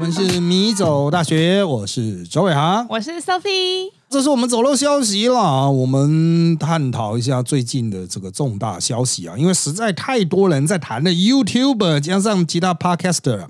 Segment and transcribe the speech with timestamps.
[0.00, 3.90] 们是米走大学，我是周伟航，我是 Sophie。
[4.08, 13.48] 这是我们走漏消息了，我们探讨一下最近的这个重大消息啊，因为实在太多人在谈的，YouTube 加上其他 Podcaster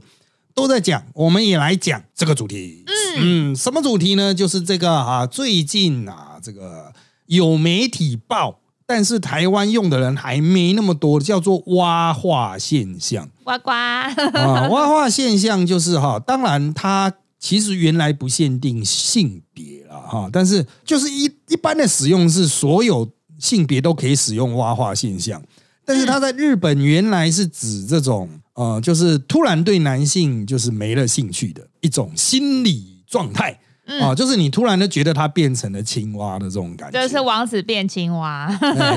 [0.52, 2.84] 都在讲，我们也来讲这个主题。
[3.16, 4.34] 嗯，什么主题呢？
[4.34, 6.92] 就是这个啊，最近啊，这个
[7.26, 8.59] 有媒体报。
[8.92, 13.30] 但是台湾用的人还没那么多，叫做蛙化现象。
[13.44, 23.08] 呱呱啊，蛙化现象就是哈，当然它其实原来不限定性别了哈，但是就是一一般的使用是所有
[23.38, 25.40] 性别都可以使用蛙化现象。
[25.84, 33.56] 但是它在日本原来是指这种呃，就是突然对男性就是没了兴趣的一种心理状态。
[33.98, 38.48] 啊，就是你突然就觉得他变成了青蛙的这种感觉，就是王子变青蛙，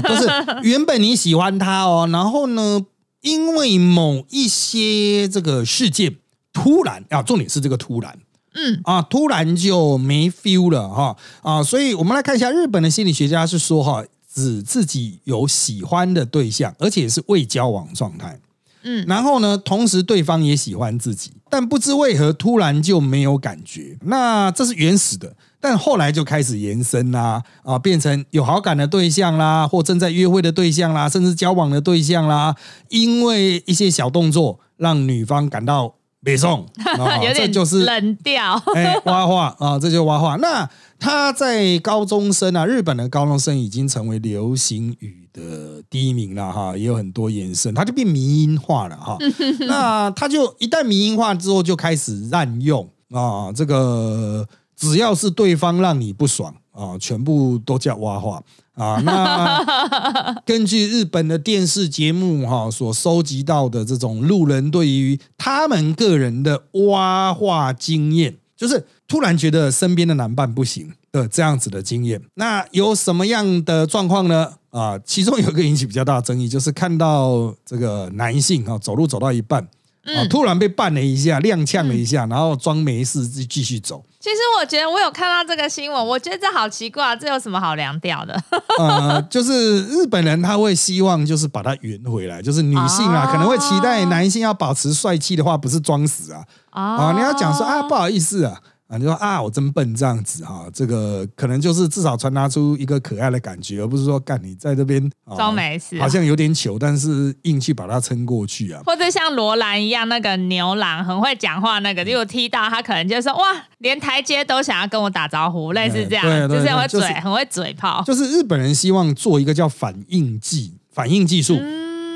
[0.07, 0.27] 就是
[0.61, 2.85] 原本你喜欢他哦，然后呢，
[3.21, 6.17] 因为某一些这个事件，
[6.51, 8.19] 突然啊，重点是这个突然，
[8.53, 8.81] 嗯。
[8.83, 11.17] 啊，突然就没 feel 了哈。
[11.41, 14.03] 啊，所以我们来看一下日本的心理学家是说哈，
[14.33, 18.39] 指自己有喜欢的对象，而且是未交往状态。
[18.83, 19.57] 嗯，然后呢？
[19.57, 23.97] 同时对方也喜欢自己，但不知为何突然就没有感觉。
[24.01, 32.55] 那这是原始的，但后来就开始延伸啦，啊，变成有好感的对象啦，或正在约会的对象啦，甚至交往的对象啦。
[32.89, 36.65] 因为一些小动作让女方感到别送，
[37.25, 38.61] 有点就是冷掉。
[38.75, 40.35] 哎，挖话啊，这就挖话。
[40.35, 45.22] 那他在高中生啊，日本的高中生已经成为流行语。
[45.33, 49.17] 的第一名了哈，也有很多延伸，它就变迷音化了哈。
[49.67, 53.51] 那它就一旦迷音化之后，就开始滥用啊。
[53.51, 58.41] 这个只要是对方让你不爽啊，全部都叫挖话
[58.75, 59.01] 啊。
[59.03, 59.63] 那
[60.45, 72.21] 根据日本的电视节目哈所收集到的这种路人对于他们个人的挖话经验，就是突然觉得身边的男伴不行的这样子的经验。
[72.35, 74.53] 那有什么样的状况呢？
[74.73, 84.03] 啊，其中有一个引起比较大的争议，就是看到这个男性啊走路走到一半，啊突然被绊了一下，踉跄了一下，然后装没事继继续走。
[84.19, 88.35] 其实我觉得我有看到这个新闻，我觉得这好奇怪，这有什么好凉掉的？
[88.79, 98.59] 呃， 就是日本人他会希望就是把它圆回来，就是女性啊可能会期待男性要保持帅气的话，不是装死啊啊，你要讲说啊不好意思啊。
[98.97, 108.81] 你说啊，我真笨这样子哈，这个可能就是至少传达出一个可爱的感觉，而不是说干你在这边装没事，好像有点糗，但是硬去把它撑过去啊。
[108.85, 113.43] 或者像罗兰一样，那个牛郎很会讲话，那个如果踢到他，可能就说哇，
[113.79, 118.03] 连台阶都想要跟我打招呼，类似这样，就是会嘴很会嘴炮。
[118.05, 121.57] 就是日本人希望做一个叫反应技，反应技术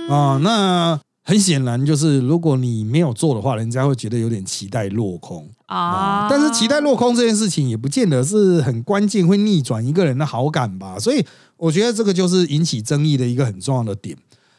[0.09, 0.99] 啊，那。
[1.27, 6.25] 很显然，就是如果你没有做的话，人家会觉得有点期待落空啊。
[6.29, 10.97] 但是期待落空这件事情也不见得是很关键，会逆转一个人的好感吧。
[10.97, 11.25] 所以
[11.57, 14.15] 我觉得这个就是引起争议的一个很重要的点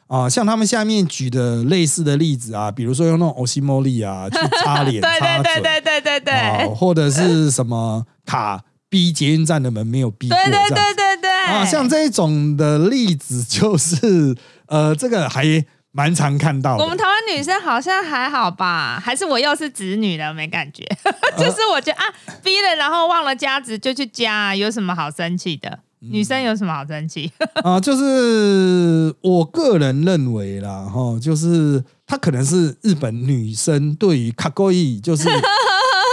[0.08, 0.28] 啊。
[0.28, 14.36] 像他们下面举的类似的例子啊，比如说用那种欧西莫利啊 去擦脸、擦嘴，对对对对对对，或者是什么卡逼捷运站的门没有逼过，对对对对对啊，像这种的例子就是
[14.66, 15.64] 呃，这个还。
[15.92, 19.00] 蛮常看到，我们台湾女生好像还好吧？
[19.02, 20.84] 还是我又是子女了，没感觉？
[21.36, 22.04] 就是我觉得啊，
[22.42, 25.80] 逼了然后忘了加值就去加，有什么好生气的？
[26.00, 27.32] 女生有什么好生气？
[27.64, 35.28] 啊，就是我个人认为啦，哈，就是她可能是日本女生对于卡哥伊，就是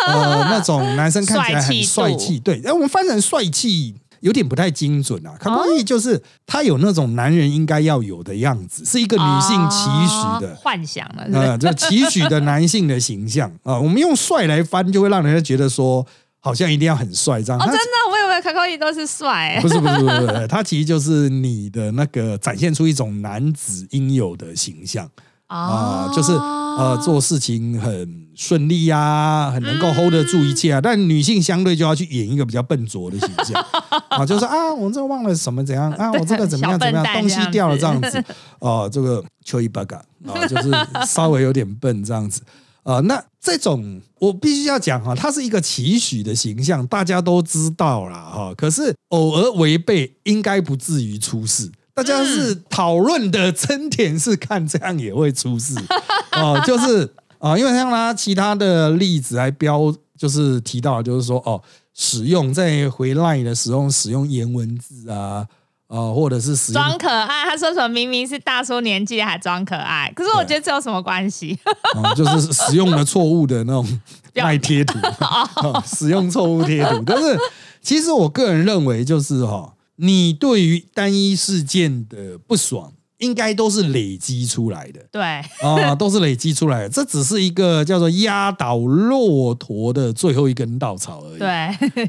[0.08, 3.94] 呃 那种男生看起来很帅气，对，哎，我们翻成帅气。
[4.26, 16.04] 有点不太精准啊，卡过意就是他有那种男人应该要有的样子，是一个女性期许的幻想了，呃，这期许的男性的形象啊， 我们用帅来翻，就会让人家觉得说
[16.40, 17.62] 好像一定要很帅这样。
[17.62, 25.08] 哦，真的，我以为卡卡伊都是帅，不是不是不是，他其实就是你的那个展现出一种男子应有的形象
[25.48, 28.26] 啊，就是呃做事情很。
[28.38, 30.82] 顺利呀，很能够 hold 得住一切啊。
[30.82, 33.66] 但女性相对就要去演一个比较笨拙的形象
[34.12, 38.22] 啊，就是啊，我这个忘了什么怎样啊，我这个怎么样怎么样，东西掉了这样子
[38.60, 40.04] 哦，这个秋一 bug 啊，
[40.50, 40.70] 就是
[41.08, 42.42] 稍微有点笨这样子
[42.84, 43.00] 啊。
[43.06, 48.54] 那这种我必须要讲哈，它是一个期许的形象，大家都知道啦哈。
[48.58, 51.72] 可是偶尔违背，应该不至于出事。
[51.96, 55.74] 大家是讨论的真点是看这样也会出事
[56.34, 57.12] 哦，就是。
[57.38, 61.62] 啊，因为像他其他的例子还标，就是提到，就是说哦，
[61.94, 65.46] 使用在回来的时候使用颜文字啊，
[65.88, 71.60] 啊，或者是使用装可爱，他说什么明明是大叔年纪还装可爱，可是我觉得这有什么关系？
[72.02, 73.86] 啊，就是使用了错误的那种
[74.34, 75.48] 表卖贴图，啊
[75.86, 77.04] 使用错误贴图。
[77.06, 77.38] 但是
[77.80, 85.00] 其实我个人认为，就是哈，你对于单一事件的不爽，应该都是累积出来的。
[85.12, 85.22] 对，
[85.62, 91.40] 啊，都是累积出来的，这只是一个叫做压倒骆驼的最后一根稻草而已。
[91.40, 91.48] 对，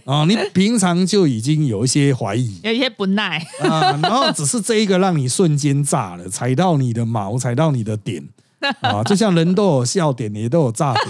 [0.05, 8.29] 啊，你平常就已经有一些怀疑有一些不耐，啊，然后只是这一个让你瞬间炸了，踩到你的毛，踩到你的点
[8.81, 11.07] 啊，就像人都有笑点，也都有炸点。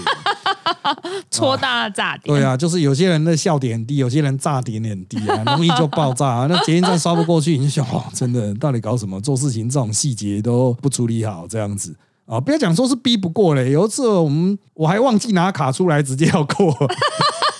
[1.31, 2.35] 戳到了炸点。
[2.35, 6.47] 对啊，就是有些人的笑点很低，有些人炸点很低啊， 容易就爆炸啊。
[6.49, 9.19] 那捷运站刷不过去，你就想，哦，真的到底搞什么？
[9.21, 11.95] 做事情这种细节都不处理好，这样子
[12.25, 13.71] 啊，不要讲说是逼不过嘞。
[13.71, 16.75] 有一次我们我还忘记拿卡出来，直接要过。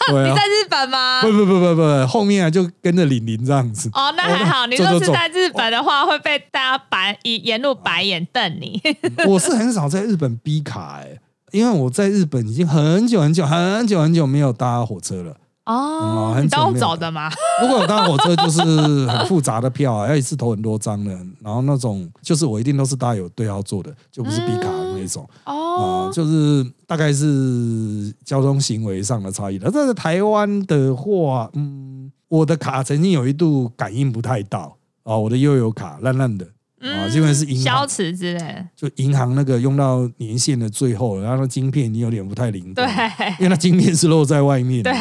[0.09, 1.29] 对啊你在，日本吗不？
[1.29, 3.89] 不不不不，后面啊就跟着玲玲这样子。
[3.91, 4.65] 哦，那还好。
[4.65, 8.81] 你若是在日本的话，会被大家白以沿路白眼瞪你。
[9.27, 11.19] 我是很少在日本逼卡哎、
[11.51, 15.35] 因为我在日本已经很久很久很久很久没有搭火车了。
[15.65, 17.29] 哦嗯，很你都久没有走的吗？
[17.61, 18.61] 如果有搭火车，就是
[19.07, 21.11] 很复杂的票啊，要一次投很多张的，
[21.41, 29.69] 然后那种就是我一定都是搭有对号坐的，就不是逼卡的那种啊、哦，就是大概是交通行为上的差异了。
[29.73, 36.47] 但是台湾的话，嗯，我的卡曾经有一度感应不太到啊、我的悠游卡烂烂的
[36.81, 38.39] 啊，基本是银消行磁之类。
[38.39, 38.65] 的。
[38.75, 42.85] 就银行那个用到年限的最后了，然后那晶片你有点不太灵对，
[43.39, 44.91] 因为那晶片是露在外面的。
[44.91, 44.99] 对，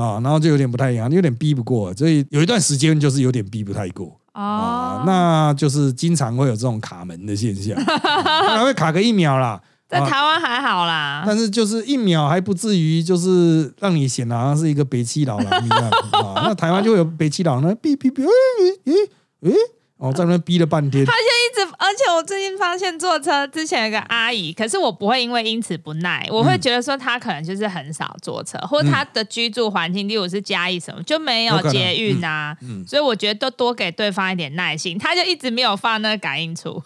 [0.00, 4.18] 啊，然后就有点不太一样，有点逼不过，所以有一段时间就是有点逼不太过。
[4.32, 9.58] 啊哦，，那就是经常会有这种卡门的现象，还 会卡个一秒啦。
[9.88, 10.06] 在啊。
[10.06, 11.22] 台湾还好啦。
[11.26, 15.90] 但是就是一秒还不至于，就是让你显得好像是一个北七老狼一样。
[16.12, 16.42] 啊。
[16.44, 19.54] 那台湾就会有北七老狼，那哔哔哔，诶诶诶，
[19.98, 21.04] 哦，在那边逼了半天。
[21.06, 32.86] 他，就一直，而且我最近发现坐车之前有个阿姨，可是我不会因为因此不耐，我嗯会觉得说她可能就是很少坐车，或者她的居住环境，例如是嘉义什么就没有捷运啊，嗯嗯。
[32.86, 34.98] 所以我觉得都多给对方一点耐心。
[34.98, 36.82] 他就一直没有放那个感应处，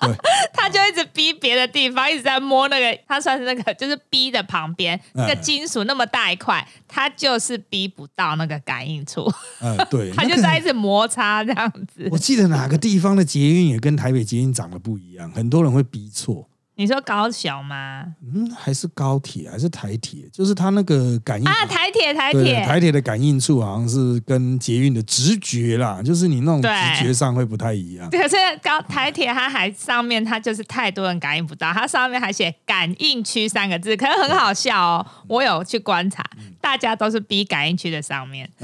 [0.00, 0.10] 对，
[0.54, 9.30] 他就一直逼别的地方，一直在摸那个，他算是那个就是逼的旁边那个嗯金属那么大一块，他就是逼不到那个感应处，
[9.60, 12.08] 嗯，对， 他就那个在一直摩擦这样子。
[12.10, 16.48] 我记得哪个地方的捷运也跟台北捷运长得不一样，很多人会逼错。
[16.74, 18.02] 你说高小吗？
[18.22, 20.22] 嗯，还是高铁还是台铁？
[20.32, 28.08] 就是它那个感应啊，台铁台铁，台铁的感应处好像是跟捷运的直觉啦，就是你那种直觉上会不太一样。
[28.10, 35.06] 可是高台铁它还上面它就是太多人感应不到，它上面还写感应区三个字，可是很好笑哦。
[35.28, 36.24] 我有去观察，
[36.58, 38.50] 大家都是逼感应区的上面，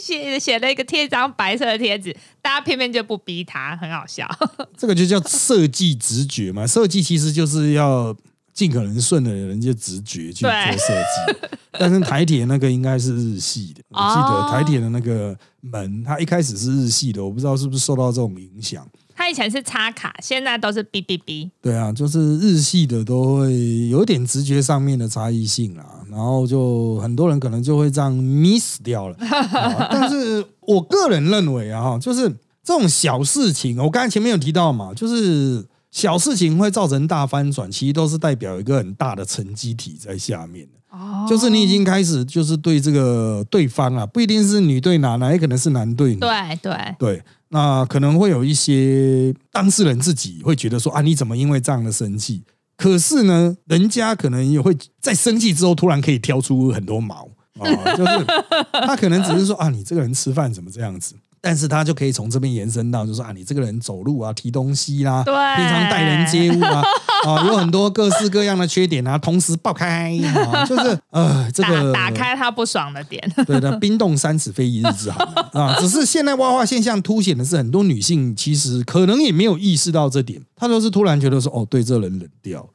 [0.00, 4.28] 写写了一个贴一张白色的贴纸，大家偏偏就不逼他，很好笑。
[4.76, 6.66] 这个就叫设计直觉嘛。
[6.66, 8.14] 设计其实就是要
[8.52, 11.56] 尽可能顺着人家直觉去做对设计。
[11.78, 18.86] 但是台铁那个应该是日系的，我记哦得台铁的那个门，它一开始是日系的，我不知道是不是受到这种影响。
[19.30, 21.48] 他以前是插卡，现在都是哔哔哔。
[21.62, 29.16] 对啊，就是日系的都会有点直觉上面的差异性啊，然后就很多人可能就会这样 miss 掉了。
[29.22, 32.28] 啊但是我个人认为啊，哈，就是
[32.64, 40.79] 这种小事情，我刚才前面有提到嘛，就是小事情会造成大翻转，其实都是代表一个很大的沉积体在下面的。
[40.90, 46.16] 哦就是你已经开始就是对这个对方啊，不一定是女对男啊，也可能是男对女。
[46.16, 52.42] 对对，对，那可能会有一些当事人自己会觉得说啊，你怎么因为这样的生气？
[52.76, 57.28] 可是呢，人家可能也会在生气之后突然可以挑出很多毛
[57.58, 58.24] 啊，就是
[58.72, 61.14] 他可能只是说啊，你这个人吃饭怎么这样子？
[61.40, 66.82] 但是他就可以从这边延伸到，就说啊，你这个人走路啊、提东西啦、对平常待人接物啊，
[67.26, 73.20] 啊， 有很多各式各样的缺点啊，同时爆开啊，就是 呃，这个打打开他不爽的点。
[73.46, 75.76] 对的，冰冻三尺非一日之寒啊！
[75.80, 82.68] 只是现在蛙化现象凸显的是，很多女性其实可能也没有意识到这点，她都是突然觉得说，哦，对这人冷掉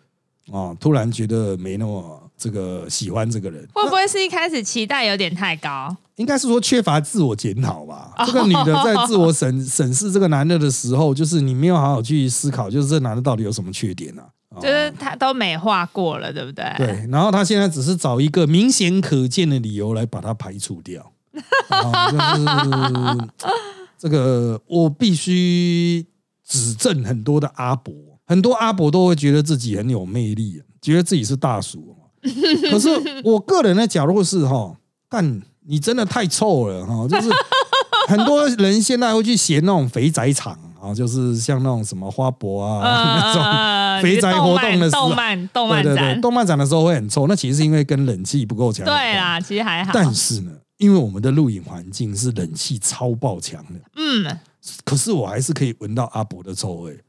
[0.52, 5.98] 啊，突然觉得没那么这个喜欢这个人，会不会是一开始期待有点太高？
[6.18, 8.14] 应该是说缺乏自我检讨吧。
[8.24, 14.30] 这个女的在自我审审视这个男的的时候，就是你没有好好去思考，就是这男的到底有什么缺点啊？
[14.50, 16.64] 啊就是他都美化过了，对不对？
[16.78, 21.12] 对，然后他现在只是找一个明显可见的理由来把它排除掉。
[21.70, 22.46] 啊， 就是
[23.98, 26.06] 这个，我必须
[26.46, 27.92] 指正很多的阿伯，
[28.28, 31.95] 很多阿伯都会觉得自己很有魅力，觉得自己是大叔。
[32.72, 32.90] 可是
[33.24, 34.76] 我个人的角度是哈，
[35.10, 37.30] 干你真的太臭了哈，就是
[38.08, 43.44] 很多人现在会去嫌那种肥宅场啊，就是像那种什么花博啊、那种。
[43.44, 48.86] 呃肥宅活动的时候动漫动对对对，漫展，动漫展的时候会很臭，那其实是因为跟冷气不够强。
[48.86, 49.16] 对。
[49.16, 49.92] 啦，其实还好。
[49.94, 54.38] 但是呢，因为我们的录影环境是冷气超爆强的，嗯，
[54.84, 57.00] 可是我还是可以闻到阿伯的臭味。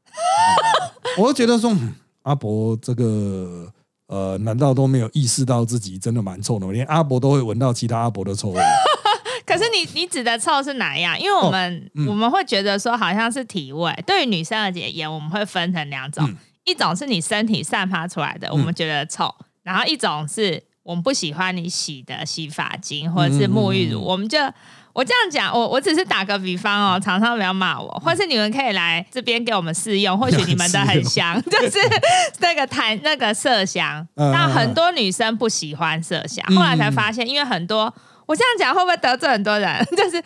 [1.18, 1.92] 我就觉得说，嗯
[2.22, 3.66] 阿伯这个
[4.08, 6.72] 呃，难道都没有意识到自己真的蛮臭的吗？
[6.72, 8.60] 连阿伯都会闻到其他阿伯的臭味。
[9.44, 11.18] 可是你你指的臭是哪样？
[11.20, 19.32] 因为我们、嗯我们会觉得说好像是体味，对于女生而言，我们会分成两种，嗯一种是你身体散发出来的，我们觉得臭，
[19.62, 24.38] 然后一种是我们不喜欢你洗的洗发精或者是沐浴乳，我们就。
[24.96, 31.78] 我这样讲，我我只是打个比方哦，厂商不要骂我，或是你们可以来这边给我们试用，或许你们的很香， 就是
[32.40, 34.06] 那个檀 那个麝香。
[34.14, 34.50] 嗯那嗯。
[34.54, 37.92] 很多女生不喜欢麝香，嗯后来才发现，因为很多
[38.24, 39.84] 我这样讲会不会得罪很多人？
[39.94, 40.22] 就是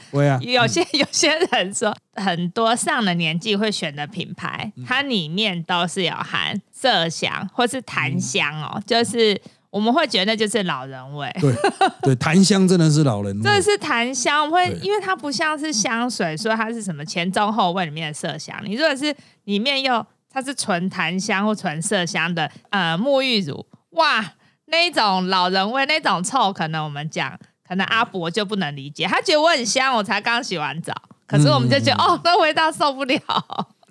[0.49, 4.85] 有些有些人说，很多上了年纪会选的品牌，嗯。
[4.87, 11.33] 它里面都是有含麝香或是檀香嗯哦，就是我们会觉得就是老人味。
[11.41, 11.55] 对
[12.03, 13.43] 对，檀香真的是老人味。
[13.43, 18.55] 这是檀香，会因为它不像是香水，说它是什么前中后味里面的麝香。
[18.65, 24.25] 你如果是里面又它是纯檀香或纯麝香的呃沐浴乳，哇，
[24.67, 30.93] 那一种老人味那种臭，可能我们讲，可能阿伯就不能理解，他觉得我很香，我才刚洗完澡，
[31.27, 33.21] 可是我们就觉得、嗯哦，那味道受不了。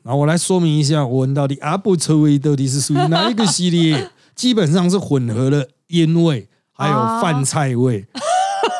[0.03, 4.09] 然后我来说明一下，我闻到的阿伯臭味到底是属于哪一个系列？
[4.39, 8.05] 基本上是混合了烟味还有饭菜味、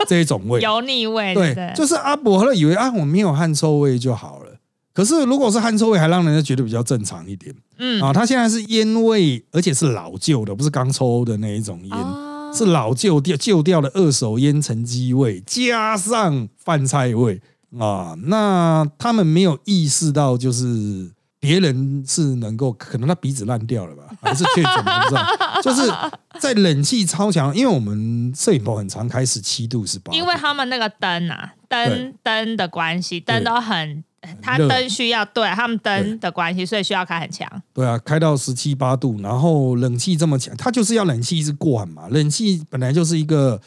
[0.08, 0.62] 这种味。
[0.62, 1.74] 油腻味，对？
[1.76, 4.56] 就是阿伯后来以为啊，我没有汗臭味就好了。
[4.94, 8.14] 可是如果是汗臭味，还让人家觉得比较正常一点嗯，啊。
[8.14, 11.92] 它现在是烟味，而且是老旧的，不是刚抽的那一种烟。
[11.92, 17.40] 哦是老旧掉旧掉的二手烟沉积味，加上饭菜味
[17.78, 25.26] 啊，那他们没有意识到，就是别人是能够，可能他鼻子烂掉了吧， 还是确诊了，不知道。
[25.64, 25.92] 就是
[26.40, 34.04] 在冷气超强，因为我们摄影棚很常开十七度、十八，因为他们那个灯啊，灯灯的关系，灯都很，
[34.42, 37.50] 它灯需要对他们灯的关系，所以需要开很强。
[37.74, 42.08] 对啊，开到十七八度，然后冷气这么强，它就是要冷气一直灌嘛。
[42.10, 43.62] 冷气本来就是一个，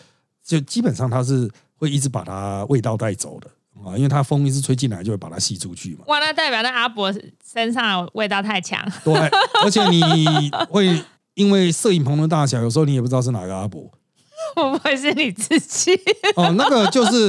[0.44, 3.48] 就基本上它是会一直把它味道带走的
[3.84, 6.04] 啊，因为它风一直吹进来，就会把它吸出去嘛。
[6.06, 7.12] 哇，那代表那阿伯
[7.44, 8.80] 身上的味道太强。
[9.04, 9.14] 对，
[9.64, 10.02] 而且你
[10.68, 11.02] 会
[11.34, 13.90] 因为摄影棚的大小，有时候你也不知道是哪个阿伯会
[14.54, 15.92] 不会是你自己？
[16.36, 16.50] 哦。
[16.56, 17.28] 那个就是，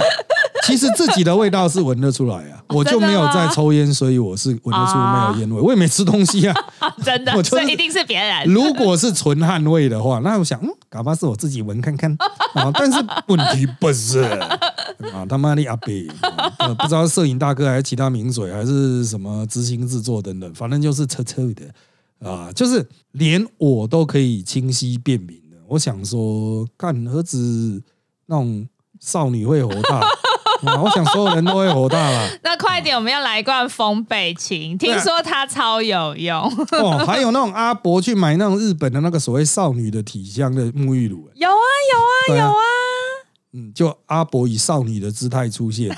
[0.66, 6.56] 其实自己的味道是闻得出来啊，我就没有在抽烟，所以我是闻得出没有烟味，我也没吃东西啊。
[7.04, 8.46] 真的 我，就是所以一定是别人。
[8.46, 12.12] 如果是纯汗味的话，那我想，嗯，搞不好是我自己闻看看
[12.54, 12.72] 啊。
[12.74, 14.20] 但是问题不是
[15.14, 16.08] 啊，他妈的阿北、
[16.78, 21.66] 不知道摄影大哥还是其他名嘴，还是什么执行制作等等，反正就是臭臭的
[22.30, 25.43] 啊，就是连我都可以清晰辨明的。
[25.74, 27.82] 我想说，干何止
[28.28, 28.68] 那种
[29.00, 29.98] 少女会火大
[30.70, 32.30] 啊， 我想所有人都会火大啦。
[32.44, 36.40] 那快点，我们要来一罐风贝清，听说它超有用。
[36.74, 41.54] 哦，还有那种阿伯去买那种日本的那个所谓少女的体香的沐浴乳、有啊
[42.30, 42.62] 有啊有啊！
[43.54, 45.90] 嗯，就阿伯以少女的姿态出现，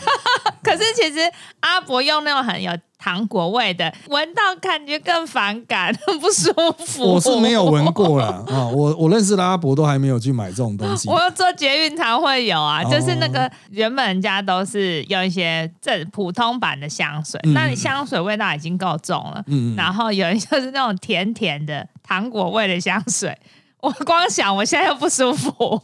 [0.66, 1.20] 可是其实
[1.60, 6.52] 阿伯用那种很有糖果味的，闻到感觉更反感，很 不舒
[6.86, 7.04] 服。
[7.04, 7.86] 我是没有闻。
[7.94, 8.44] 过啦。
[8.48, 11.08] 啊， 我我认识的阿伯都还没有去买这种东西。
[11.08, 23.38] 我做捷运常会有啊，哦就是那个原本人家都是用一些正普通版的香水，嗯那你香水味道已经够重了，嗯嗯然后有一就是那种甜甜的糖果味的香水，
[23.82, 25.80] 我光想我现在又不舒服。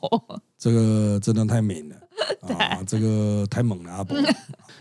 [0.57, 1.95] 这个真的太美了
[2.55, 2.77] 啊！
[2.85, 4.17] 这个太猛了，阿伯。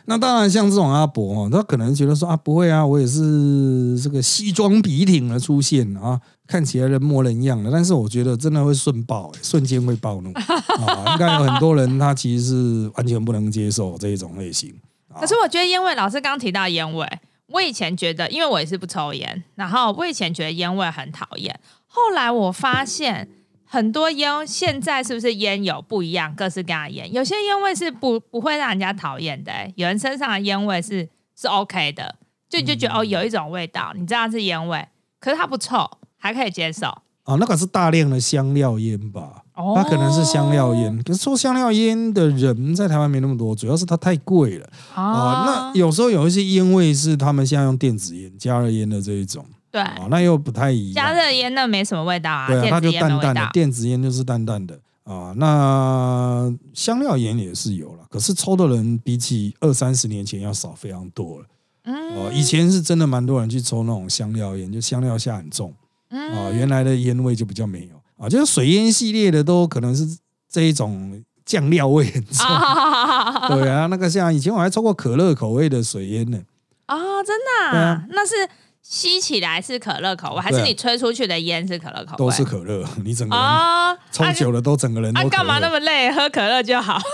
[0.06, 7.70] 那当然，像这种阿伯哦，他可能觉得说啊，不会啊，我也是这个西装笔挺的出现啊，看起来人模人样的。
[7.70, 10.32] 但是我觉得真的会瞬爆、欸，瞬间会暴怒
[10.86, 11.12] 啊！
[11.12, 14.74] 应该有很多人他其实是完全不能接受这一种类型。
[15.18, 17.06] 可是我觉得烟味，老师刚刚提到烟味，
[17.46, 23.28] 我以前觉得，因为我也是不抽烟，然后我以前觉得烟味很讨厌，后来我发现
[23.72, 31.08] 很多烟现在是不是烟有不一样，各式各样的烟，有些烟味是不不会让人家讨厌的、欸有人身上的烟味是
[31.40, 32.16] 是 OK 的，
[32.48, 34.84] 就你就觉得、哦有一种味道，你知道是烟味，
[35.20, 36.88] 可是它不臭，还可以接受。
[37.22, 39.44] 啊，那个是大量的香料烟吧？
[39.54, 45.04] 哦它可能是香料烟，可是做香料烟的人在台湾没那么多，主要是它太贵了啊。
[45.04, 51.06] 哦那有时候有一些烟味是他们现在用电子烟、加热烟的这一种对啊，那又不太一样。
[51.06, 53.48] 加热烟那没什么味道啊，对啊，它就淡淡的，。
[53.52, 61.46] 电子烟就是淡淡的啊，那香料烟也是有了，可是抽的人比起二三十年前要少非常多了。
[61.84, 65.72] 嗯哦，以前是真的蛮多人去抽那种香料烟，就香料下很重
[66.10, 70.04] 嗯啊，原来的烟味就比较没有啊，就是水烟系列的都可能是
[70.48, 72.46] 这一种酱料味很重。
[72.46, 76.38] 啊对啊，那个像以前我还抽过可乐口味的水烟呢，
[76.86, 78.34] 啊，真的、对啊那是
[78.82, 82.16] 吸起来是可乐口味，还是你吹出去的烟是可乐口味？
[82.18, 85.28] 都是可乐，你整个人啊，抽久了都整个人都可乐。
[85.28, 86.10] 啊干嘛那么累？
[86.12, 86.98] 喝可乐就好。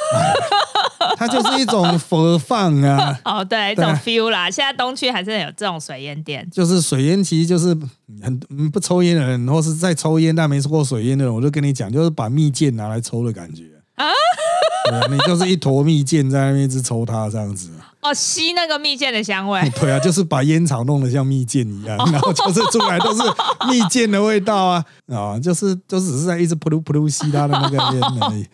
[1.18, 4.50] 它就是一种佛放啊， 哦，对，一对种 feel 啦。
[4.50, 6.48] 现在东区还是有这种水烟店。
[6.50, 7.68] 就是水烟，其实就是
[8.22, 13.64] 很嗯不抽烟的人，或是在抽烟但没抽过水烟的人，我就跟你讲，就是把蜜饯拿来抽的感觉
[13.96, 14.06] 啊。
[14.88, 17.70] 对啊，你就是一坨蜜饯在那边一直抽它这样子。
[18.06, 19.60] 哦，吸那个蜜饯的香味。
[19.80, 23.22] 对啊，就是把烟草弄得像蜜饯一样，然后就是出来都是
[23.68, 28.46] 蜜饯的味道啊啊，就是就只是在一直噗噜噗噜吸它的那个烟而已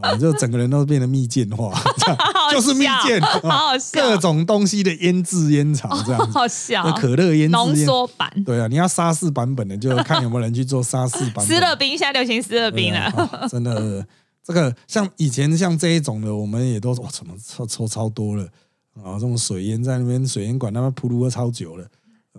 [0.00, 2.18] 啊，就整个人都变得蜜饯化，这样
[2.52, 7.74] 就是蜜饯，好好笑各种东西的腌制烟草这样子，好笑，可乐腌浓。
[7.80, 8.30] 缩版。
[8.44, 11.46] 对啊，你要沙士版本的，就看有没有人去做沙士版本。
[11.48, 13.00] 斯乐冰现在流行斯乐冰了。
[13.00, 14.04] 啊真的，
[14.44, 18.46] 这个像以前像这一种的，我们也都哇，怎么抽抽超多了
[19.04, 19.14] 啊？
[19.14, 21.86] 这种水烟在那边水烟管那边铺噜了超久了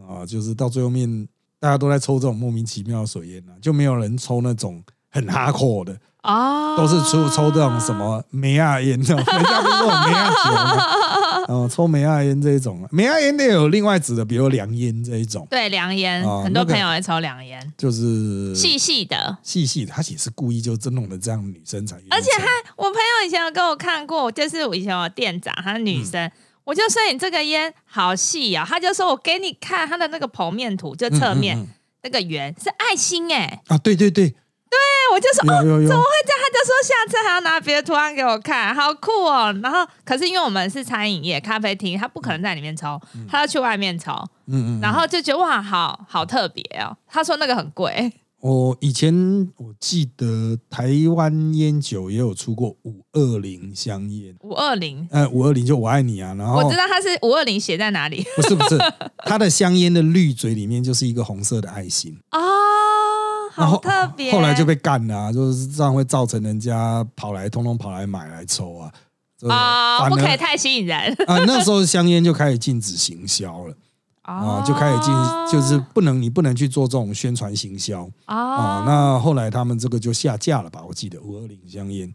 [0.08, 1.28] 啊，就是到最后面
[1.60, 11.46] 大家都在抽这种莫名其妙的水烟啊，就没有人抽那种很哈口的，啊，都是抽抽这种什么梅亚烟这种， 人家不是说梅亚酒吗？
[11.48, 19.38] 哦，抽梅亚烟这一种，梅亚烟也有另外指的，比如凉烟这一种，对凉烟，哦很多朋友会抽凉烟，就是细细的。
[19.44, 22.46] 细细的，他也是故意就真弄的这样女生才而且还，
[22.78, 26.32] 我朋友以前有跟我看过，就是我以前有店长，她是女生，嗯
[26.64, 31.68] 我就说你这个烟好细啊、他就说我给你看他的那个剖面图，就侧面、嗯嗯嗯。
[32.04, 34.80] 那个圆是爱心哎、啊，对对对，对，
[35.14, 36.40] 我就说哦，怎么会这样？
[36.42, 39.56] 他就说下次还要拿别的图案给我看，好酷哦。
[39.62, 43.00] 然后可是因为我们是餐饮业咖啡厅，他不可能在里面抽，
[43.30, 44.14] 他要去外面抽，
[44.48, 46.98] 嗯嗯，然后就觉得哇，好好特别哦。
[47.08, 49.14] 他说那个很贵，我以前
[49.58, 58.26] 我记得台湾烟酒也有出过五二零香烟，五二零，呃，五二零就我爱你啊，然后我知道它是五二零写在哪里。
[58.36, 58.80] 不是不是，
[59.20, 62.40] 它的香烟的滤嘴里面就是一个红色的爱心，哦，
[63.54, 64.32] 好特别。
[64.32, 68.92] 后来就被干了、啊，就是这样会造成人家跑来通通跑来买来抽啊，
[69.48, 70.98] 啊、不可以太吸引人。
[71.28, 73.76] 啊，那时候香烟就开始禁止行销了
[74.34, 75.14] 啊，就开始进，
[75.52, 78.10] 就是不能你不能去做这种宣传行销。
[78.26, 80.82] 啊啊，那后来他们这个就下架了吧？
[80.88, 82.14] 我记得五二零香烟，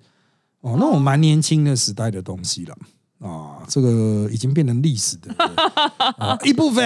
[0.61, 2.77] 哦，那我蛮年轻的时代的东西了
[3.21, 5.35] 啊，这个已经变成历史的、
[6.19, 6.85] 啊一部分。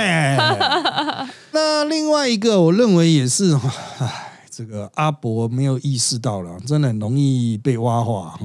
[1.53, 3.59] 那另外一个，我认为也是，
[3.99, 8.39] 唉，这个阿伯没有意识到了，真的很容易被挖化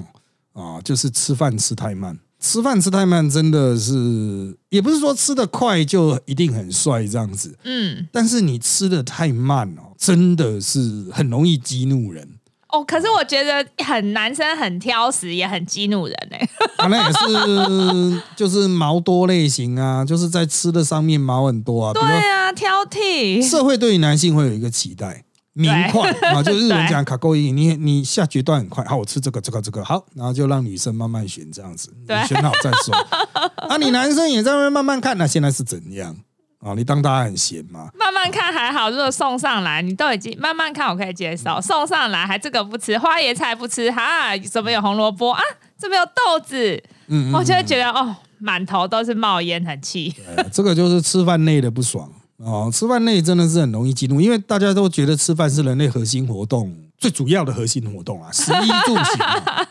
[0.53, 2.17] 啊，就是吃饭吃太慢。
[2.39, 12.27] 吃饭吃太慢，真的是也不是说吃的快就一定很帅这样子，嗯，但是你吃的太慢哦，真的是很容易激怒人。
[12.69, 21.93] 哦，可是我觉得很男生很挑食，也很激怒人哎、 啊，那也是就是毛多类型啊，就是在吃的上面毛很多啊。
[21.93, 23.41] 对啊，挑剔。
[23.47, 25.23] 社会对于男性会有一个期待，
[25.57, 32.93] 明快啊，就日文讲卡勾一，你你下决断很快，好，我吃这个这个这个好，然后就让女生慢慢选这样子，你对选好再说。
[33.69, 36.13] 啊，你男生也在那边慢慢看，那现在是怎样
[36.59, 36.73] 啊？
[36.75, 37.89] 你当大家很闲吗？
[37.97, 41.61] 慢慢看还好，如果送上来，你都已经慢慢看，我可以接受。
[41.61, 45.41] 送上来还这个不吃，花椰菜不吃，哈，怎么有红萝卜啊？
[45.79, 50.13] 这边有豆子，嗯我就会觉得哦，满头都是冒烟，很气。
[50.35, 52.69] 对，这个就是吃饭累的不爽哦。
[52.73, 59.67] 吃饭累真的是很容易激怒，因为大家都觉得吃饭是人类核心活动最主要的核心活动啊，食衣住行、啊。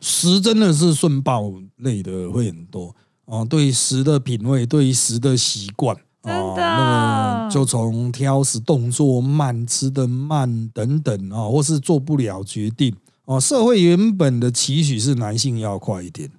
[0.00, 2.94] 食真的是顺暴类的会很多
[3.24, 5.96] 哦，对于食的品味，对于食的习惯。
[6.22, 12.94] 真哦，那个就从挑食、动作慢、吃的慢等等啊、哦，或是做不了决定
[13.24, 13.40] 哦。
[13.40, 16.30] 社会原本的期许是男性要快一点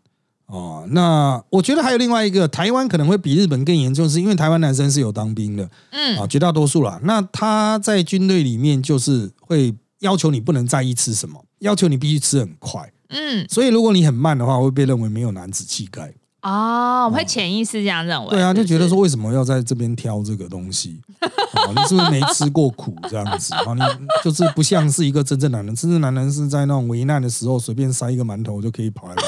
[0.52, 0.86] 哦。
[0.90, 7.00] 那我觉得还有另外一个，台湾可能会比日本更严重，是因为台湾男生是有当兵的嗯啊，绝大多数啦。
[7.04, 12.92] 那他在军队里面就是会要求你不能在意吃什么，要求你必须吃很快。
[13.10, 16.14] 嗯，所以如果你很慢的话，会被认为没有男子气概。
[16.44, 18.30] 哦，我们会潜意识这样认为。
[18.32, 21.00] 对啊，就觉得是说为什么要在这边挑这个东西？
[21.22, 23.54] 哦，你是不是没吃过苦这样子？
[23.66, 23.82] 哦，你
[24.24, 29.28] 就是不像是一个真正男人，真正男人是在那种危难的时候随便塞一个馒头就可以跑来跑去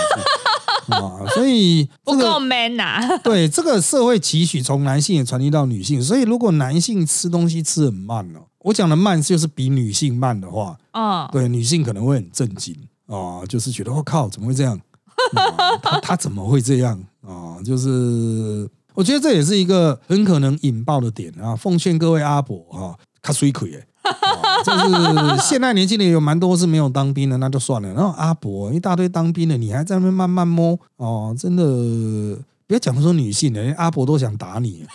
[0.90, 1.26] 啊。
[1.36, 12.76] 所以不够这个 man 呐、 对这个社会期许从男性也传递到女性，所以如果男性吃东西吃很慢哦，我讲的慢就是比女性慢的话，嗯，对女性可能会很震惊
[13.08, 14.80] 啊，就是觉得我、靠，怎么会这样？
[15.36, 17.58] 啊他他怎么会这样啊？
[17.64, 21.56] 就是我觉得这也是一个很可能引爆的点啊！
[21.56, 23.88] 奉劝各位阿伯哈，卡水亏哎。
[24.04, 27.94] 啊就是现在年轻人有蛮多是没有当兵的，那就算了。
[27.94, 31.64] 然后阿伯一大堆当兵的，你还在那边慢慢摸哦，真的
[32.68, 34.86] 不要讲说女性的，连阿伯都想打你。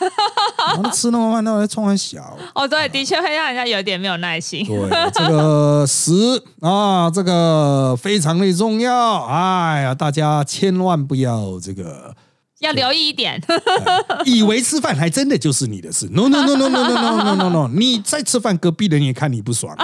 [0.75, 2.37] 然 后吃那么慢，那来冲很小。
[2.55, 4.67] 哦，对，的确会让人家有点没有耐心。
[4.67, 6.13] 对，这个食
[6.61, 9.25] 啊，这个非常的重要。
[9.25, 12.15] 哎呀，大家千万不要这个
[12.61, 13.41] 要留意一点，
[14.27, 16.09] 以为吃饭还真的就是你的事。
[16.11, 19.75] No no no no no no no no no no，你在吃饭，隔壁人也看你不爽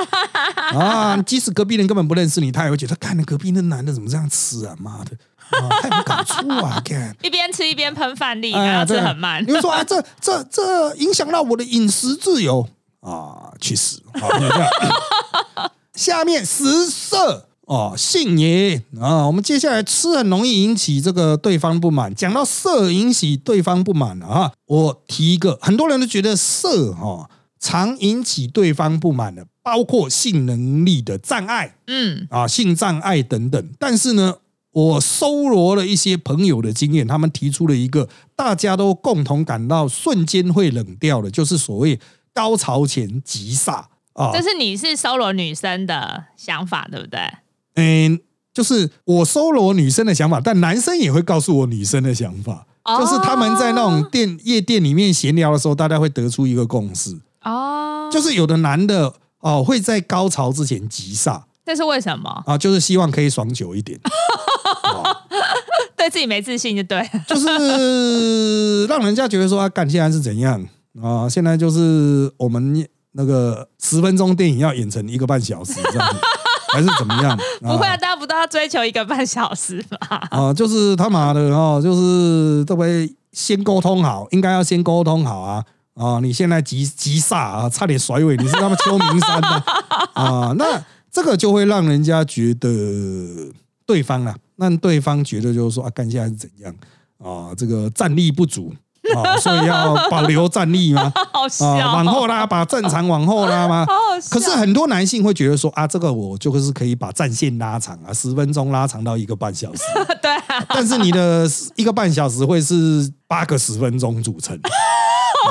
[0.72, 1.16] 啊。
[1.22, 4.74] 即使隔壁人根本不认识你，他也会觉得，看那隔壁那男的怎么这样吃啊？
[4.78, 5.16] 妈的！
[5.50, 6.82] 啊，太不搞错啊！
[6.84, 9.52] 看，一边吃一边喷饭粒，然后吃很慢你。
[9.52, 12.66] 们说啊，这这这影响到我的饮食自由
[13.00, 14.02] 啊，去死！
[14.20, 14.68] 好，就这样。
[15.94, 22.14] 下面食色哦，性也啊，我们接下来吃很容易引起这个对方不满。
[22.14, 31.76] 讲到色引起对方不满了啊，我提一个，很多人都觉得色哈、常引起对方不满的，包括性能力的障碍。
[31.86, 33.70] 嗯，啊，性障碍等等。
[33.78, 34.34] 但是呢，
[34.72, 41.98] 我搜罗了一些朋友的经验，他们提出了一个大家都共同感到瞬间会冷掉的，就是所谓
[42.34, 44.42] 高潮前急煞啊这。
[44.42, 47.20] 是你是搜罗女生的想法，对不对？
[47.74, 48.20] 嗯，
[48.52, 52.66] 就是我搜罗女生的想法，但男生也会告诉我女生的想法。
[52.84, 59.10] 哦就是他们在那种店夜店里面闲聊的时候，大家会得出一个共识，哦，就是有的男的
[59.40, 62.42] 哦会在高潮之前急煞这是为什么？
[62.46, 63.98] 啊，就是希望可以爽久一点。
[64.84, 65.16] 哦
[65.96, 67.02] 对自己没自信就对。
[67.26, 70.62] 就是让人家觉得说啊，干现在是怎样
[71.02, 71.26] 啊？
[71.26, 76.20] 现在就是我们那个十分钟电影要演成一个半小时这样子，
[76.74, 77.38] 还是怎么样？
[77.62, 80.18] 不会啊，啊大家不都要追求一个半小时吗？
[80.30, 83.14] 啊，就是他妈的哦，就是对不对？
[83.32, 86.20] 先沟通好，应该要先沟通好啊啊！
[86.20, 89.48] 你现在急急煞啊，差点甩尾，你是他妈秋名山的
[90.14, 90.54] 啊？
[90.56, 92.68] 那这个就会让人家觉得
[93.84, 96.72] 对方啊，让对方觉得就是说啊，干现在是怎样
[97.18, 97.50] 啊？
[97.56, 98.72] 这个战力不足
[99.22, 101.12] 啊， 所以要保留战力吗？
[101.32, 103.84] 好笑往后拉，把正常往后拉吗？
[103.86, 104.28] 好 好笑。
[104.30, 109.82] 可是很多男性会觉得说啊，这个我就是可以把战线拉长啊，十分钟拉长到一个半小时，
[110.22, 114.58] 对啊，但是你的一个半小时会是八个十分钟组成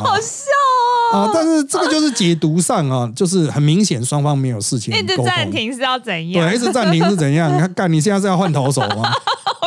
[0.01, 0.49] 好笑
[1.13, 1.19] 哦。
[1.25, 6.49] 啊，但是这个就是解读上啊，就是很明显双方没有事情一直暂停是要怎样？
[6.49, 7.53] 对，一直暂停是怎样？
[7.53, 9.11] 你看，干，你现在是要换投手吗？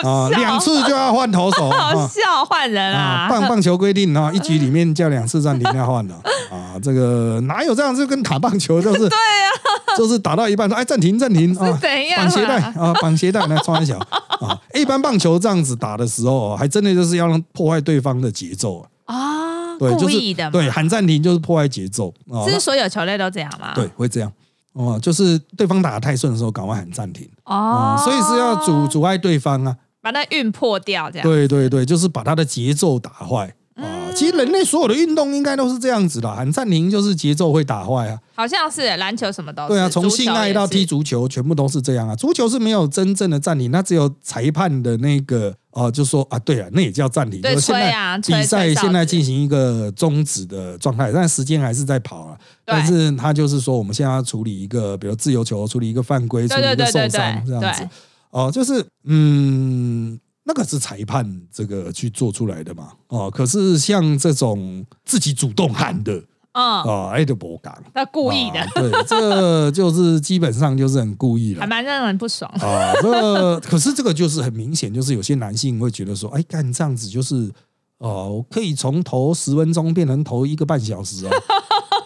[0.03, 1.93] 啊，笑两次就要换投手 啊！
[1.95, 3.29] 好笑，换人啊，啊！
[3.29, 6.15] 棒棒球规定啊， 一局里面叫两次暂停要换的
[6.51, 7.95] 啊，这个哪有这样？
[7.97, 11.79] 就跟打棒球就是 对啊，就是打到一半说哎暂停暂停啊，
[12.17, 13.99] 绑鞋带啊，绑鞋带来穿一小
[14.41, 14.59] 啊。
[14.75, 23.73] 一般棒球这样子打的时候，还真的就是要让破坏对方的节奏啊，故意的嘛，对，喊暂停就是破坏节奏啊，是所有球类都这样吗？
[23.77, 24.31] 那对，会这样。
[24.73, 29.75] 哦，就是对方打得太顺的时候，赶快喊暂停哦啊，，所以是要阻阻碍对方啊。
[30.07, 34.13] 把那运破掉，这样对对对，就是把它的节奏打坏嗯啊。
[34.15, 38.17] 其实人类所有的运动应该都是这样子的，喊暂停就是节奏会打坏啊。
[38.37, 42.15] 好像是篮球什么都是对啊，从性爱到踢足球，全部都是这样啊。
[42.15, 47.41] 足球是没有真正的暂停，那只有裁判的那个哦、就说啊，对啊，那也叫暂停。
[47.41, 52.39] 对现在啊比赛现在进行一个终止的状态，但时间还是在跑啊。
[52.65, 57.89] 对但是他就是说，我们现在要处理一个，比如自由球，处理一个犯规，处理一个受对对对对伤这样子对。
[58.37, 62.93] 哦，就是嗯，那个是裁判这个去做出来的嘛。
[63.09, 66.13] 哦，可是像这种自己主动喊的
[66.53, 67.83] 嗯，啊，哎都不敢。
[67.95, 71.67] 他故意的啊，对，这就是基本上就是很故意了还。
[71.67, 72.51] 蛮让人不爽。
[72.61, 77.51] 啊，这个可是这个就是很明显，就是有些男性会觉得说，哎，干这样子就是，
[77.97, 81.27] 哦，我可以从头十分钟变成头一个半小时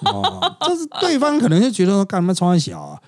[0.04, 3.00] 哦，啊， 就是对方可能就觉得说，干嘛穿小啊，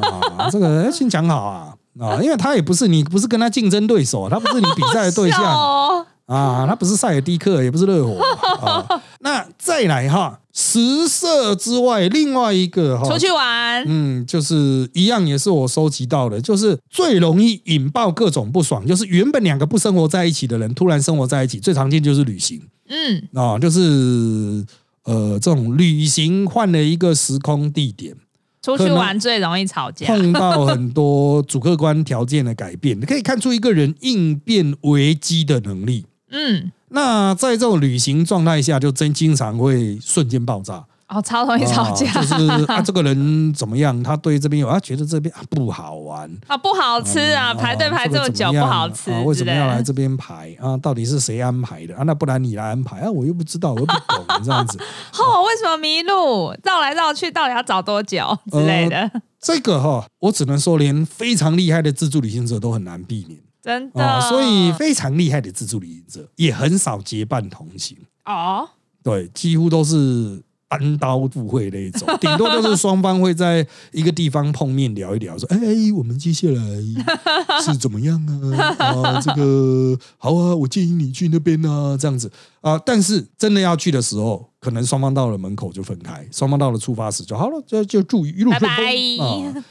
[0.00, 8.20] 啊，这个先讲好啊，啊，因为他也不是你不是跟他竞争对手，他不是你比赛的对 笑象哦，啊，他不是塞尔蒂克，也不是热火
[8.60, 8.86] 啊。
[9.20, 22.60] 那再来哈，食色之外，另外一个哈，出去玩，嗯，就是一样，也是我收集到的，就是最容易引爆各种不爽，就是原本两个不生活在一起的人突然生活在一起，最常见就是旅行。
[22.88, 24.64] 嗯，啊，就是
[25.04, 28.16] 呃这种旅行换了一个时空地点，
[28.62, 30.06] 出去玩最容易吵架。
[30.06, 36.06] 碰到很多主客观条件的改变，你可以看出一个人应变危机的能力。
[36.30, 40.84] 嗯，那在这种旅行状态下，就真经常会瞬间爆炸。
[41.12, 44.00] 哦，超容易吵架，啊就是啊， 这个人怎么样？
[44.02, 49.52] 他对这边有啊，觉得这边啊不好玩，啊，不好吃啊，排队排这么久不好吃啊，为什么。
[49.52, 50.76] 要来这边排啊？
[50.76, 52.04] 到底是谁安排的啊？
[52.04, 53.10] 那不然你来安排啊？
[53.10, 54.78] 我又不知道，我又不懂这样子。
[55.18, 56.54] 哦，为什么迷路？
[56.62, 59.10] 绕来绕去，到底要找多久之类的？
[59.40, 68.68] 这个哈，我只能说，连非常厉害的自助旅行者都很难避免真的、啊，所以非常厉害的自助旅行者也很少结伴同行，哦，
[69.02, 75.58] 对，几乎都是单刀赴会那一种，顶多就是双方会在一个地方碰面聊一聊，说， 哎，
[75.96, 76.62] 我们接下来
[77.60, 78.24] 是怎么样
[78.56, 78.62] 啊？
[78.78, 82.30] 啊，这个好啊，我建议你去那边啊，这样子
[82.60, 82.80] 啊。
[82.86, 89.64] 但是真的要去的时候，可能双方到了门口就分开，双方到了出发时就好了，就就祝一路顺风拜拜啊。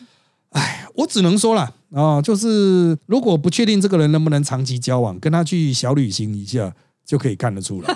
[0.49, 6.73] 哎，我只能说了啊，就是如果不确定这个人能不能长期交往，跟他去小旅行一下
[7.05, 7.95] 就可以看得出来。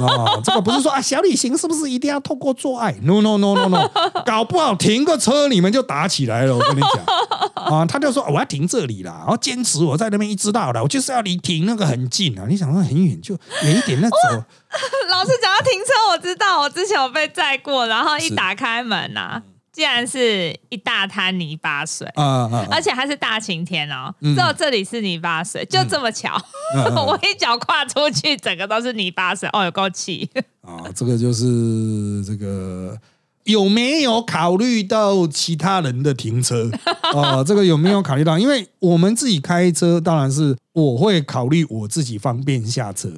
[0.00, 3.90] 啊，这个不是说啊，小旅行是不是一定要透过做爱？No No No No No，
[4.26, 6.56] 搞不好停个车你们就打起来了。
[6.56, 6.90] 我跟你讲
[7.64, 12.44] 啊，他就说、我要停这里啦，然后坚持我在那边一知道了，我就是要离停那个很近啊。
[12.48, 14.44] 你想说很远就远一点，那 走
[15.08, 19.40] 老师讲到停车，我知道，我之前有被载过，然后一打开门呐、
[19.74, 22.06] 竟然是一大滩泥巴水。
[22.14, 26.40] 啊啊而且还是大晴天哦，嗯只有这里是泥巴水，就这么巧，
[26.96, 30.30] 我一脚跨出去，整个都是泥巴水，哦，有够气！
[30.62, 30.84] 啊！
[30.94, 32.96] 这个就是这个
[33.44, 36.70] 有没有考虑到其他人的停车
[37.12, 37.44] 啊？
[37.44, 38.38] 这个有没有考虑到？
[38.38, 43.10] 因为我们自己开车，当然是我会考虑我自己方便下车。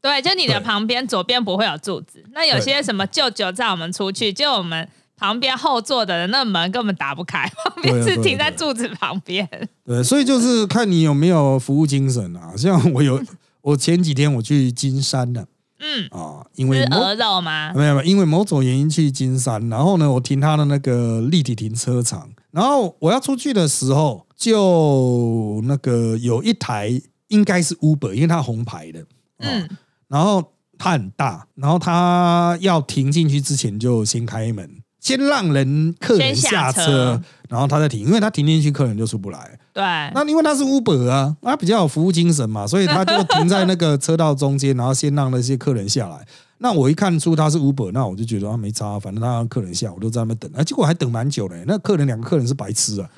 [0.00, 9.46] 对，就你的旁边左边不会有柱子，那有些什么舅舅载我们出去，就我们旁边后座的人那门根本打不开，旁边是停在柱子旁边。
[9.84, 12.52] 对，所以就是看你有没有服务精神啊。
[12.56, 13.20] 像我有，
[13.60, 15.46] 我前几天我去金山了
[15.80, 17.72] 嗯，啊，因为是鹅肉吗？
[17.74, 29.00] 没有没有，因为某种原因去金山，然后呢，我停他的那个立体停车场，然后我要出去的时候，就那个有一台应该是 Uber，因为它红牌的，
[29.38, 29.76] 嗯，嗯，
[30.08, 30.42] 然后
[30.76, 39.58] 它很大，然后它要停进去之前就先开门，先让人客人先下下车，然后他再停，因为他停进去客人就出不来。
[39.72, 46.26] 对，那因为他是 Uber 啊，他比较有服务精神嘛，所以他就停在那个车道中间，然后先让那些客人下来。
[46.58, 50.50] 那我一看出他是 Uber，那我就觉得他没差，反正他让客人下，我就在那边等。
[50.56, 53.08] 啊，结果还等蛮久的、那客人两个客人是白痴啊！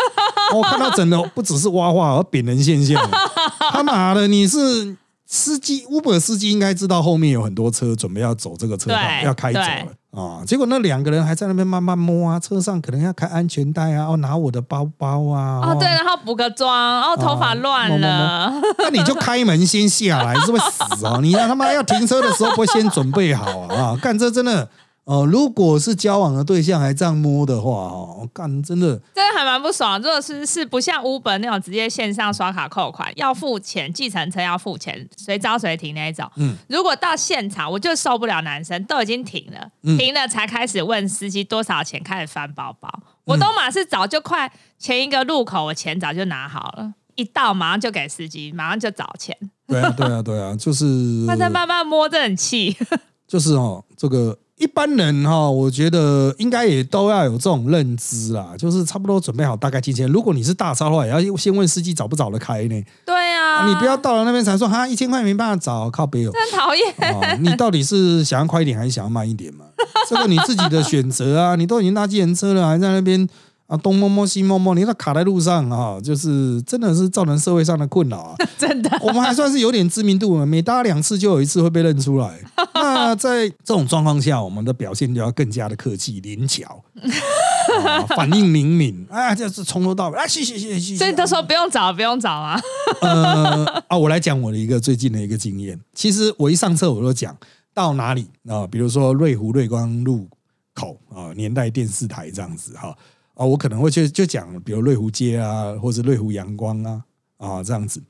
[0.55, 3.01] 我看到整的不只是挖话，而扁人现象。
[3.73, 10.43] 他妈的，你是司机，Uber 司机应该知道后面有很多车准备要走这个车道，要开走了啊。
[10.47, 15.61] 结果那两个人还在那边慢慢摸啊，车上可能要开安全带啊，哦拿我的包包啊。
[15.63, 21.19] 哦对，然后补个妆，哦头发乱了，那你就开门先下来，是会死哦！
[21.21, 23.75] 你他妈要停车的时候不会先准备好啊？
[23.75, 24.69] 啊，干这真的
[25.05, 25.27] 哦！
[25.27, 30.01] 如果是交往的对象还这样摸的话哦，干真的真的还蛮不爽。
[30.01, 36.31] 如果是是不像 Uber 那种直接线上刷卡扣款，要付钱，计程车要付钱，随招随停那一种。
[36.37, 42.89] 嗯如果到现场，我就受不了男生都已经停了，嗯停了才开始问司机多少钱，开始翻包包。
[43.25, 49.37] 我都马是早就快前一个路口，我钱早就拿好了，一到马上就给司机，马上就找钱，
[49.67, 50.85] 对啊，对啊，对啊，就是
[51.27, 52.77] 他在慢慢摸，这很气。
[53.29, 60.07] 就是哦，这个一般人哈、我觉得应该也都要有这种认知啦，就是差不多准备好大概金钱。
[60.07, 62.83] 如果你是大超的话，也要先问司机找不找得开呢。
[63.07, 66.31] 对啊，啊、你不要到了那边才说哈一千块没办法找，靠北哦。
[66.31, 66.95] 真讨厌。
[67.15, 69.65] 哦，你到底是想要快一点还是想要慢一点嘛？
[70.11, 71.57] 这个你自己的选择啊！
[71.57, 73.27] 你都已经搭计程车了，还在那边
[73.71, 78.35] 啊东摸摸西摸摸，你那卡在路上啊，就是真的是造成社会上的困扰啊！
[78.59, 82.41] 真的，我们还算是有点知名度嘛，每搭两次就有一次会被认出来。
[82.75, 86.83] 那在这种状况下，我们的表现就要更加的客气灵巧，
[87.87, 90.97] 啊反应灵敏啊，就是从头到尾啊，谢谢谢谢。
[90.97, 92.61] 所以都说不用找，不用找啊。
[93.03, 95.79] 呃啊，我来讲我的一个最近的一个经验。
[95.95, 97.37] 其实我一上车我就讲
[97.73, 100.29] 到哪里啊，比如说瑞湖瑞光路
[100.75, 102.97] 口啊，年代电视台这样子哈
[103.41, 107.03] 啊，我可能会去就讲，比如瑞湖街啊，或者瑞湖阳光啊
[107.39, 108.03] 啊这样子。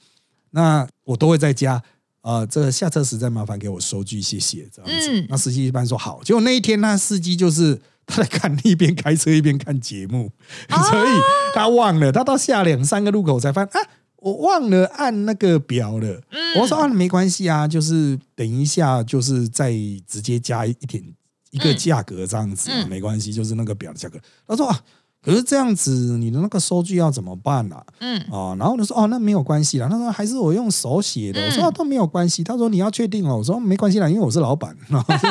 [0.51, 1.81] 那我都会在家
[2.23, 5.13] 啊，这个下车时再麻烦给我收据，谢谢这样子。
[5.13, 7.81] 嗯那司机一般说好，结果那一天那司机就是。
[8.07, 10.33] 他在看一边开车一边看节目，
[10.69, 11.11] 所以
[11.55, 16.21] 他忘了，他到下两三个路口才发现啊，我忘了按那个表了。
[16.33, 19.71] 嗯我说啊，没关系啊，就是等一下，就是再
[20.09, 21.01] 直接加一点
[21.53, 24.19] 一个嗯价格这样子、啊，嗯没关系，就是那个表的价格。
[24.45, 24.83] 他说啊，
[25.23, 27.85] 可是这样子你的那个收据要怎么办啊？
[27.99, 29.87] 嗯，啊，然后我就说哦，那没有关系啦。
[29.87, 31.45] 他说还是我用手写的。
[31.45, 32.43] 我说、都没有关系。
[32.43, 33.37] 他说你要确定哦。
[33.37, 35.29] 我说没关系啦，因为我是老板，然后就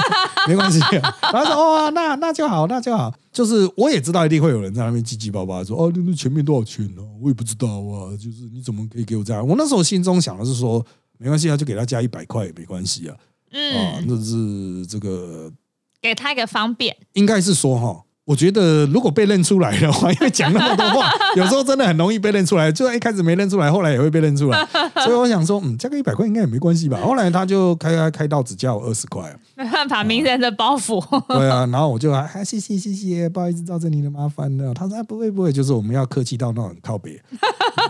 [0.47, 0.79] 没关系。
[0.91, 3.11] 然后他说哦，那那就好，那就好。
[3.31, 8.15] 就是我也知道一定会有人在那边叽叽巴巴说哦，那那前面多少钱呢、我也不知道啊。
[8.15, 9.47] 就是你怎么可以给我这样？
[9.47, 10.85] 我那时候心中想的是说
[11.17, 13.15] 没关系啊，就给他加一百块也没关系啊。
[13.51, 15.51] 嗯啊，嗯，那是这个
[15.99, 16.95] 给他一个方便。
[17.13, 22.71] 应该是说哈，我觉得如果被认出来的话，因为讲那么多话， 有时候真的很容易被认出来。
[22.71, 24.67] 就算一开始没认出来，后来也会被认出来。
[25.03, 26.99] 所以我想说，嗯，加个一百块应该也没关系吧。
[27.03, 31.03] 后来他就开开开到只加我二十块啊，没办法，名人的包袱。
[31.29, 34.75] 对啊，然后我就还、啊、谢谢谢谢，不好意思造成你的麻烦了。
[34.75, 37.19] 他说、啊、不会不会，就是我们要客气到那种靠北，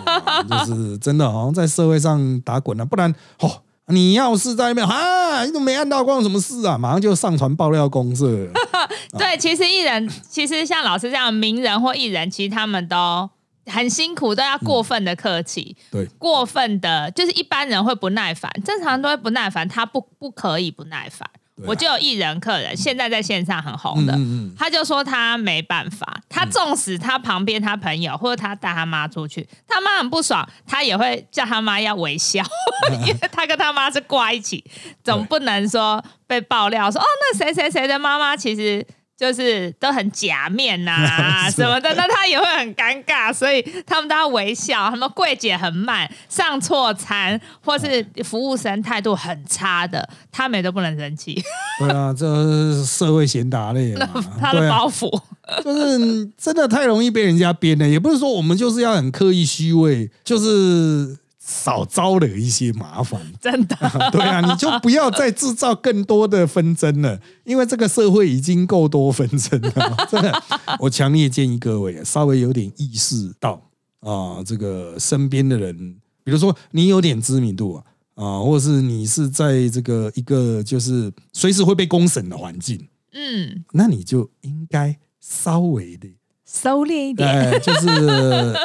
[0.05, 3.51] 啊 就是真的好像在社会上打滚了、不然哦。
[3.91, 6.77] 你要是在那边啊，你怎么没按到关我什么事啊？
[6.77, 8.51] 马上就上传爆料公社了。
[9.17, 13.29] 对，其实艺人，其实像老师这样名人或艺人，其实他们都
[13.65, 21.27] 很辛苦，都要过分的客气，对，过分的，就是一般人会不耐烦，正常人都会不耐烦，他不不可以不耐烦。
[21.33, 21.37] 啊。
[21.65, 24.55] 我就有艺人客人，现在在线上很红的，嗯嗯嗯。
[24.57, 32.41] 他就说他没办法，他纵使他旁边他朋友或者他带他妈出去，他妈很不爽，他也会叫他妈要微笑，
[33.05, 34.63] 因为他跟他妈是挂一起，
[35.03, 38.85] 总不能说被爆料说哦，那谁谁谁的妈妈其实。
[39.19, 44.89] 就是都很假面呐、 是什么的，那他也会很尴尬，所以他们都要微笑。
[44.89, 51.43] 他们柜姐很慢，上错餐，或是服务生态度很差的，他们也都不能生气，
[51.79, 54.07] 对啊，这社会贤达类嘛，
[54.39, 55.09] 他的包袱。
[55.65, 57.87] 就是真的太容易被人家编了。
[57.87, 61.17] 也不是说我们就是要很刻意虚伪，就是
[61.49, 63.19] 少招惹一些麻烦。
[63.41, 63.75] 真的，
[64.13, 69.71] 对啊，你就不要再制造更多的纷争了，因为这个社会已经够多纷争了。
[70.09, 70.43] 真的，
[70.79, 73.61] 我强烈建议各位稍微有点意识到
[74.01, 77.83] 啊，这个身边的人，比如说你有点知名度啊。
[78.15, 86.09] 啊，或者是你是在这个一个就是随时会被公审的环境，嗯，那你就应该稍微的，
[86.51, 87.29] 收敛一点。
[87.29, 87.87] 哎，就是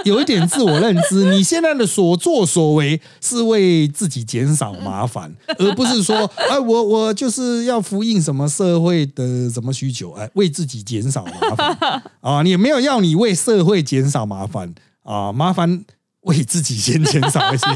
[0.05, 1.27] 有一点自我认知。
[1.27, 12.43] 你现在的所作所为是为自己减少麻烦， 而不是说，哎，我我就是要呼应什么社会的什么需求，哎，为自己减少麻烦 啊。
[12.43, 15.85] 你也没有要你为社会减少麻烦啊，麻烦
[16.23, 17.67] 为自己先减少一些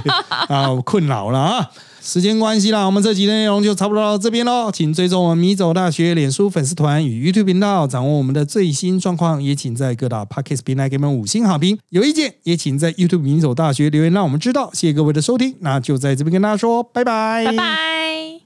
[0.48, 1.70] 啊困扰了啊。
[2.00, 4.70] 时间关系啦，我们这集的内容就差不多到这边喽。
[4.72, 9.42] 请追踪我们米走大学脸书粉丝团与 YouTube 频道，掌握我们的最新状况。
[9.42, 11.78] 也请在各大 Podcast 平台给我们五星好评。
[11.90, 14.70] 有意见也请在 YouTube 米走大学留言，让我们知道。
[14.72, 18.37] 谢谢各位的收听，那就在这边跟大家说拜拜，拜拜。